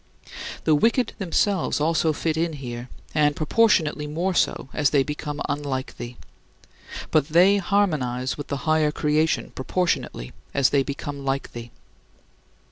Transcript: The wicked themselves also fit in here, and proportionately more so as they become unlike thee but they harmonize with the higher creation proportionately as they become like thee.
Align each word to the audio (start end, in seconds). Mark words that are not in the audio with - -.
The 0.63 0.73
wicked 0.73 1.13
themselves 1.19 1.79
also 1.79 2.11
fit 2.11 2.35
in 2.35 2.53
here, 2.53 2.89
and 3.13 3.35
proportionately 3.35 4.07
more 4.07 4.33
so 4.33 4.67
as 4.73 4.89
they 4.89 5.03
become 5.03 5.39
unlike 5.47 5.95
thee 5.99 6.17
but 7.11 7.27
they 7.27 7.57
harmonize 7.57 8.35
with 8.35 8.47
the 8.47 8.65
higher 8.65 8.91
creation 8.91 9.51
proportionately 9.53 10.33
as 10.55 10.71
they 10.71 10.81
become 10.81 11.23
like 11.23 11.51
thee. 11.51 11.69